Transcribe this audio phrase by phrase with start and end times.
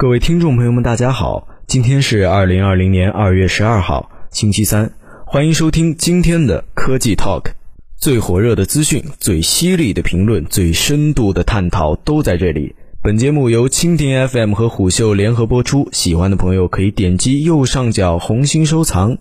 [0.00, 4.92] 各位听众朋友们，大家好，今天是二零二零年二月十二号，星期三，
[5.26, 7.46] 欢迎收听今天的科技 Talk，
[7.96, 12.76] 最火热的资讯、最犀利的评论、最深度的探讨都在这里。
[13.02, 19.18] 本节目由蜻蜓 FM 和虎嗅联合播出，喜欢的朋友可以点击右上角红心收藏。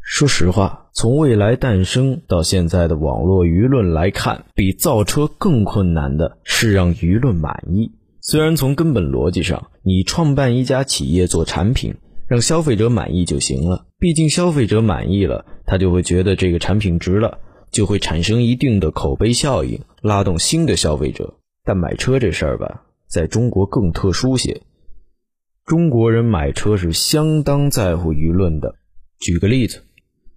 [0.00, 7.92] 说实话，从未来诞生到现在的网络舆论来看，比造车更困难的是让舆论满意。
[8.26, 13.84] 虽然从根本逻辑上，你创办一家企业做产品，让消费者满意就行了。
[13.98, 17.38] 毕竟消费者满意了，他就会觉得这个产品值了，
[17.70, 21.34] 就会产生一定的口碑效应，拉动新的消费者。
[21.64, 24.62] 但买车这事儿吧，在中国更特殊些。
[25.66, 28.74] 中国人买车是相当在乎舆论的。
[29.18, 29.82] 举个例子，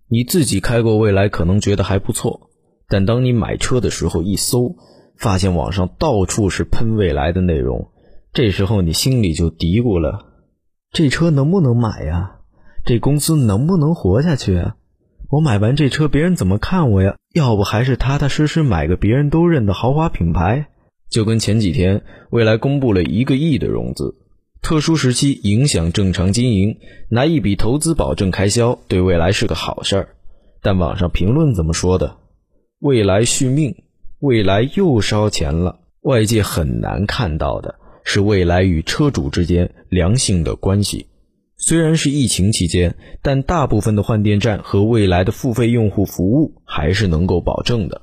[0.10, 2.50] 你自己开过蔚来，可能觉得还不错，
[2.90, 4.76] 但当你买车的时候一搜。
[5.18, 7.90] 发现网上到处是喷未来的内容，
[8.34, 10.26] 这时候你心里就嘀咕了：
[10.92, 12.38] 这车能不能买呀？
[12.86, 14.76] 这公司能不能活下去啊？
[15.30, 17.16] 我买完这车，别人怎么看我呀？
[17.34, 20.68] 要不还是踏踏实实买个别人都认的豪华品牌？
[21.10, 24.16] 就跟前几天未来公布了一个亿的融资，
[24.62, 26.78] 特殊时期影响正常经营，
[27.10, 30.10] 拿一笔投资保证开销，对未来是个好事儿。
[30.62, 32.18] 但网上评论怎么说的？
[32.80, 33.76] 未来续命。
[34.20, 41.06] 未来又烧钱了，外界很难看到的是未来与车主之间良性的关系。
[41.56, 48.02] 虽然是疫情期间，但大部分的换电站和未来的付费用户服务还是能够保证的。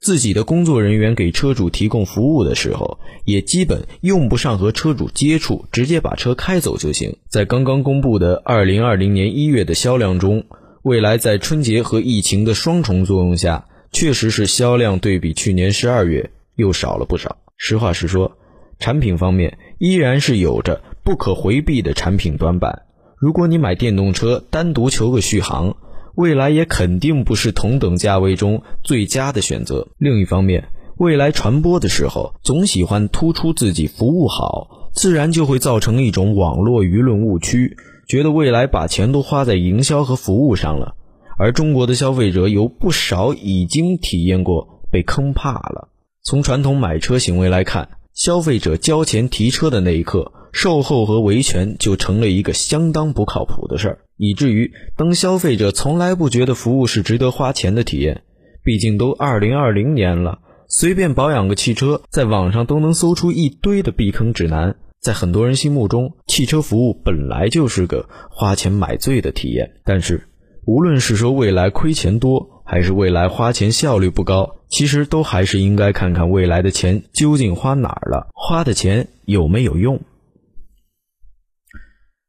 [0.00, 7.18] 自己的工作人员给车主提供服务的时候，也基本用不上和车主接触，直接把车开走就行。
[7.28, 10.42] 在刚刚公布的二零二零年一月的销量中，
[10.82, 13.68] 未来在春节和疫情的双重作用下。
[13.92, 17.36] 确实是销量对比去年十二月又少了不少。
[17.56, 18.36] 实话实说，
[18.78, 22.82] 产品方面依然是有着不可回避的产品短板。
[23.16, 25.76] 如果你买电动车单独求个续航，
[26.16, 29.86] 未来也肯定不是同等价位中最佳的选择。
[29.98, 37.76] 另一方面，未来传播的时候总喜欢突出自己服务好，自然就会造成一种网络舆论误区，
[38.08, 40.96] 觉得未来把钱都花在营销和服务上了。
[41.38, 45.88] 而中国的消费者有不少已经体验过被坑怕了。
[46.22, 58.22] 从传统买车行为来看，消费者交钱提车的那一刻，售后和维权就成了一个相当不靠谱的事儿，以至于当消费者从来不觉得服务是值得花钱的体验。
[58.62, 60.38] 毕竟都二零二零年了，
[60.68, 64.76] 随便保养个汽车，在网上都能搜出一堆的避坑指南。
[65.00, 70.28] 在很多人心目中，汽车服务本来就是个花钱买醉的体验，但是。
[70.64, 80.00] 无论是说未来亏钱多，还是未来花钱效率不高，其实都还是应该看看未来的钱究竟花哪儿了，花的钱有没有用。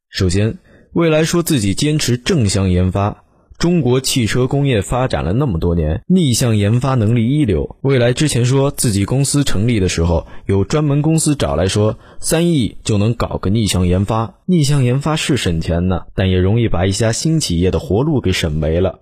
[0.10, 0.58] 首先，
[0.94, 3.23] 未来说自己坚持正向研发。
[3.58, 7.78] 中国汽车工业发展了那么多年，逆向研发能力一流。
[7.82, 14.36] 未来之前说自己公司成立的时候，有专门公司找来说三亿就能搞个逆向研发。
[14.46, 19.00] 逆向研发是省钱呢，但也容易把一家新企业的活路给省没了。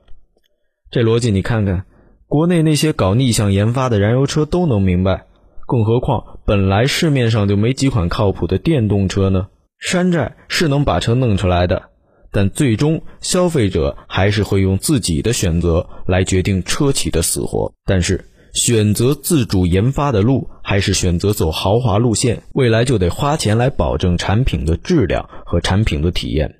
[0.91, 1.85] 这逻辑你看看，
[2.27, 5.25] 国内那些搞逆向研发的燃油车都能明白，
[5.65, 9.47] 更何况本来市面上就没几款靠谱的电动车呢。
[9.79, 11.90] 山寨是能把车弄出来的。
[12.31, 17.73] 但最终，消费者还是会用自己的选择来决定车企的死活。
[17.85, 26.55] 但是，选择自主研发的路，还是选择走豪华路线，未来就得花钱来保证产品的质量和产品的体验。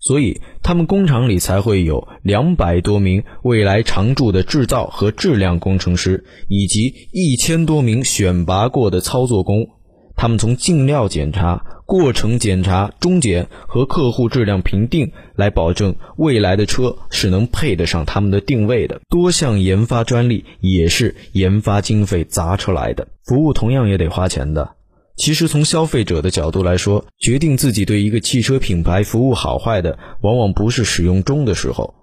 [0.00, 9.66] 所以，他们工厂里才会有两百多名未来常驻的制造和质量工程师，以及一千多名选拔过的操作工。
[10.14, 19.00] 他们从进料检查、过程检查、终检和客户质量评定来保证未来的车是能配得上他们的定位的。
[19.08, 24.72] 多项研发专利也是研发经费砸出来的，服务同样也得花钱的。
[25.16, 31.94] 其实从消费者的角度来说，决定自己对一个汽车品牌服务好坏的，往往不是使用中的时候，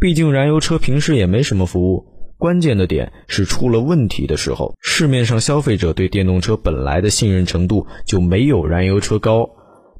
[0.00, 2.06] 毕竟燃油车平时也没什么服务。
[2.38, 9.50] 关键的点是出了问题的时候，市面上消费者对电动车本来的信任程度就没有燃油车高，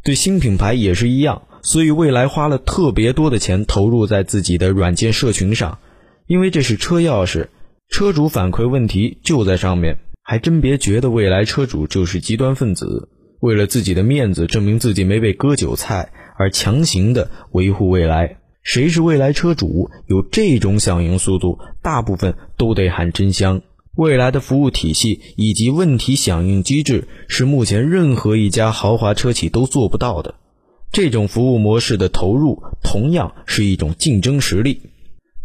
[0.03, 1.43] 对新品牌也是一样。
[1.63, 5.79] 所以未来花了特别多的钱投入在自己的软件社群上，
[6.27, 7.47] 因为这是车钥匙，
[7.89, 9.97] 车主反馈问题就在上面。
[10.23, 13.09] 还真别觉得未来车主就是极端分子，
[13.41, 18.39] 为了自己的面子，证明自己没被割韭菜，而强行的维护未来。
[18.65, 19.91] 谁是未来车主？
[20.07, 23.61] 有这种响应速度，大部分都得喊真香。
[23.95, 30.35] 未来的服务体系以及问题响应机制是目前任何一家豪华车企都做不到的。
[30.91, 34.81] 这种服务模式的投入同样是一种竞争实力，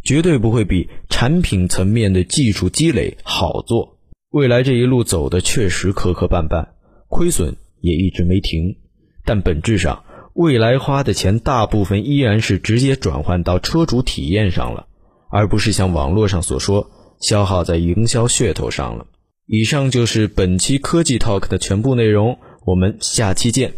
[0.03, 3.97] 绝对不会比产品层面的技术积累好做。
[4.31, 6.69] 未来这一路走的确实磕磕绊绊，
[7.07, 8.77] 亏损也一直没停，
[9.25, 10.03] 但本质上，
[10.39, 14.87] 未来花的钱大部分依然是直接转换到车主体验上了，
[15.29, 16.89] 而不是像网络上所说。
[17.19, 19.05] 消耗在营销噱头上了。
[19.45, 23.73] 以上就是本期科技 Talk 的全部内容，我们下期见。